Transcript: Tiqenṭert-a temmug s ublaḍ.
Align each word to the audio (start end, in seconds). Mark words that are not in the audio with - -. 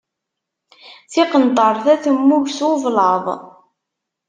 Tiqenṭert-a 1.11 1.95
temmug 2.03 2.45
s 2.57 2.59
ublaḍ. 2.69 3.25